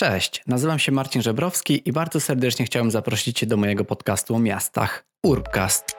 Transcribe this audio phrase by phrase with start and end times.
[0.00, 4.38] Cześć, nazywam się Marcin Żebrowski i bardzo serdecznie chciałem zaprosić Cię do mojego podcastu o
[4.38, 5.96] miastach Urbcast.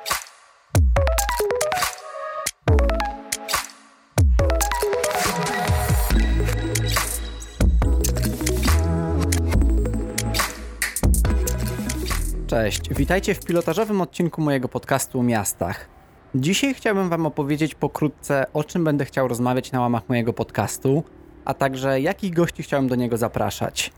[12.48, 15.90] Cześć, witajcie w pilotażowym odcinku mojego podcastu o miastach.
[16.36, 21.04] Dzisiaj chciałbym Wam opowiedzieć pokrótce, o czym będę chciał rozmawiać na łamach mojego podcastu,
[21.46, 23.92] a także jakich gości chciałem do niego zapraszać.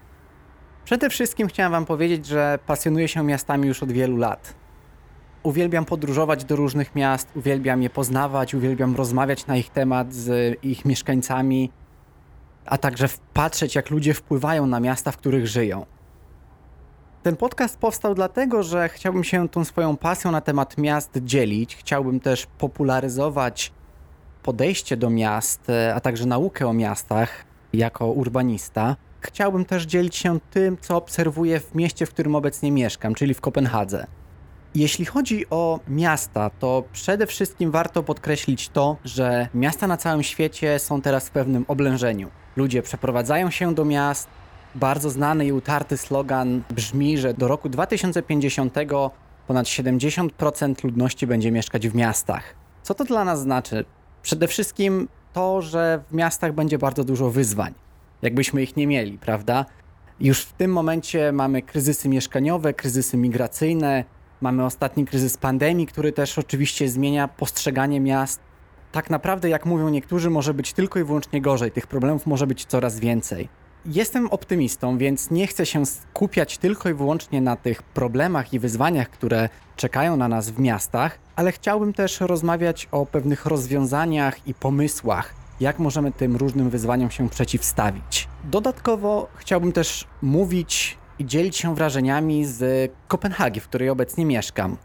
[0.86, 4.54] Przede wszystkim chciałem Wam powiedzieć, że pasjonuję się miastami już od wielu lat.
[5.44, 10.86] Uwielbiam podróżować do różnych miast, uwielbiam je poznawać, uwielbiam rozmawiać na ich temat z ich
[10.86, 11.72] mieszkańcami,
[12.66, 15.86] a także patrzeć, jak ludzie wpływają na miasta, w których żyją.
[17.24, 21.76] Ten podcast powstał dlatego, że chciałbym się tą swoją pasją na temat miast dzielić.
[21.76, 23.72] Chciałbym też popularyzować
[24.44, 28.96] podejście do miast, a także naukę o miastach jako urbanista.
[29.22, 33.42] Chciałbym też dzielić się tym, co obserwuję w mieście, w którym obecnie mieszkam, czyli w
[33.42, 34.08] Kopenhadze.
[34.76, 40.80] Jeśli chodzi o miasta, to przede wszystkim warto podkreślić to, że miasta na całym świecie
[40.80, 42.30] są teraz w pewnym oblężeniu.
[42.56, 44.28] Ludzie przeprowadzają się do miast.
[44.76, 48.76] Bardzo znany i utarty slogan brzmi, że do roku 2050
[49.48, 52.44] ponad 70% ludności będzie mieszkać w miastach.
[52.84, 53.86] Co to dla nas znaczy?
[54.22, 57.74] Przede wszystkim to, że w miastach będzie bardzo dużo wyzwań
[58.22, 59.66] jakbyśmy ich nie mieli, prawda?
[60.20, 64.04] Już w tym momencie mamy kryzysy mieszkaniowe, kryzysy migracyjne,
[64.42, 68.40] mamy ostatni kryzys pandemii, który też oczywiście zmienia postrzeganie miast.
[68.92, 72.66] Tak naprawdę, jak mówią niektórzy, może być tylko i wyłącznie gorzej, tych problemów może być
[72.66, 73.50] coraz więcej.
[73.86, 79.10] Jestem optymistą, więc nie chcę się skupiać tylko i wyłącznie na tych problemach i wyzwaniach,
[79.10, 85.34] które czekają na nas w miastach, ale chciałbym też rozmawiać o pewnych rozwiązaniach i pomysłach,
[85.60, 88.28] jak możemy tym różnym wyzwaniom się przeciwstawić.
[88.44, 94.78] Dodatkowo chciałbym też mówić i dzielić się wrażeniami z Kopenhagi, w której obecnie mieszkam.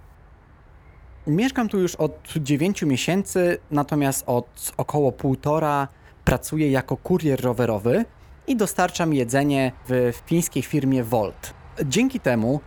[1.27, 5.89] Mieszkam tu już od 9 miesięcy, natomiast od około półtora
[6.24, 8.05] pracuję jako kurier rowerowy
[8.46, 11.55] i dostarczam jedzenie w fińskiej firmie Volt.
[11.84, 12.61] Dzięki temu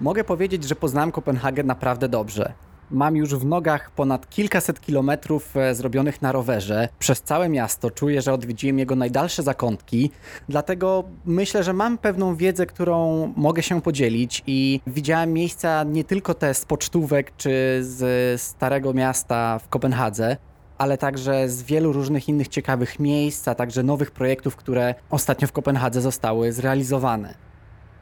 [0.00, 2.52] mogę powiedzieć, że poznałem Kopenhagę naprawdę dobrze.
[2.90, 6.88] Mam już w nogach ponad kilkaset kilometrów e, zrobionych na rowerze.
[6.98, 10.10] Przez całe miasto czuję, że odwiedziłem jego najdalsze zakątki,
[10.48, 16.34] dlatego myślę, że mam pewną wiedzę, którą mogę się podzielić i widziałem miejsca nie tylko
[16.34, 20.36] te z pocztówek czy z Starego Miasta w Kopenhadze,
[20.78, 25.52] ale także z wielu różnych innych ciekawych miejsc, a także nowych projektów, które ostatnio w
[25.52, 27.34] Kopenhadze zostały zrealizowane.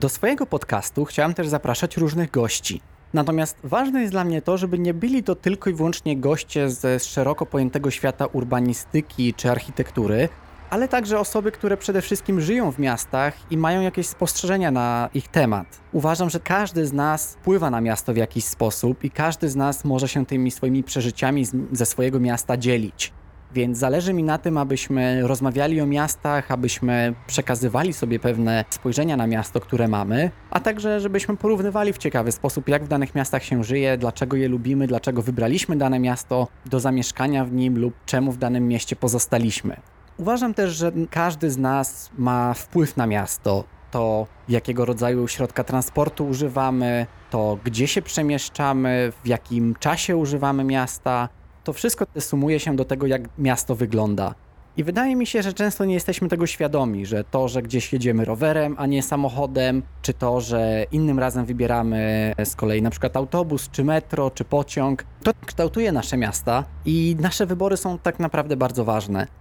[0.01, 2.81] Do swojego podcastu chciałem też zapraszać różnych gości.
[3.15, 7.01] Natomiast ważne jest dla mnie to, żeby nie byli to tylko i wyłącznie goście ze
[7.01, 10.29] szeroko pojętego świata urbanistyki czy architektury,
[10.71, 15.29] ale także osoby, które przede wszystkim żyją w miastach i mają jakieś spostrzeżenia na ich
[15.29, 15.81] temat.
[15.93, 19.85] Uważam, że każdy z nas wpływa na miasto w jakiś sposób i każdy z nas
[19.85, 23.13] może się tymi swoimi przeżyciami ze swojego miasta dzielić.
[23.55, 29.27] Więc zależy mi na tym, abyśmy rozmawiali o miastach, abyśmy przekazywali sobie pewne spojrzenia na
[29.27, 33.65] miasto, które mamy, a także żebyśmy porównywali w ciekawy sposób, jak w danych miastach się
[33.65, 38.39] żyje, dlaczego je lubimy, dlaczego wybraliśmy dane miasto do zamieszkania w nim lub czemu w
[38.39, 39.77] danym mieście pozostaliśmy.
[40.21, 43.65] Uważam też, że każdy z nas ma wpływ na miasto.
[43.91, 51.29] To, jakiego rodzaju środka transportu używamy, to gdzie się przemieszczamy, w jakim czasie używamy miasta,
[51.65, 54.35] to wszystko sumuje się do tego, jak miasto wygląda.
[54.77, 58.25] I wydaje mi się, że często nie jesteśmy tego świadomi, że to, że gdzieś jedziemy
[58.25, 63.71] rowerem, a nie samochodem, czy to, że innym razem wybieramy z kolei na przykład autobus,
[63.71, 68.85] czy metro, czy pociąg, to kształtuje nasze miasta i nasze wybory są tak naprawdę bardzo
[68.85, 69.40] ważne.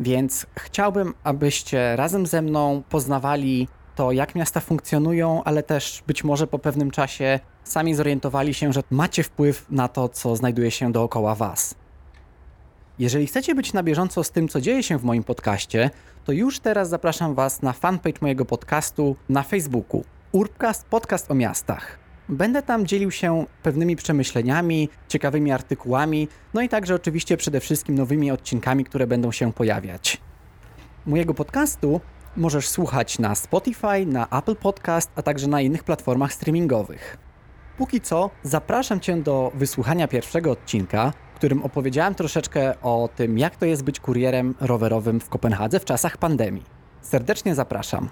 [0.00, 6.46] Więc chciałbym, abyście razem ze mną poznawali to, jak miasta funkcjonują, ale też być może
[6.46, 11.34] po pewnym czasie sami zorientowali się, że macie wpływ na to, co znajduje się dookoła
[11.34, 11.74] Was.
[12.98, 15.90] Jeżeli chcecie być na bieżąco z tym, co dzieje się w moim podcaście,
[16.24, 20.04] to już teraz zapraszam Was na fanpage mojego podcastu na Facebooku.
[20.32, 22.07] Urbcast Podcast o miastach.
[22.28, 28.30] Będę tam dzielił się pewnymi przemyśleniami, ciekawymi artykułami, no i także oczywiście przede wszystkim nowymi
[28.30, 30.20] odcinkami, które będą się pojawiać.
[31.06, 32.00] Mojego podcastu
[32.36, 37.16] możesz słuchać na Spotify, na Apple Podcast, a także na innych platformach streamingowych.
[37.78, 43.56] Póki co zapraszam Cię do wysłuchania pierwszego odcinka, w którym opowiedziałem troszeczkę o tym, jak
[43.56, 46.64] to jest być kurierem rowerowym w Kopenhadze w czasach pandemii.
[47.02, 48.08] Serdecznie zapraszam.